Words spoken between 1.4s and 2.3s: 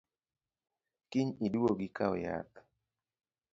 iduogi ikaw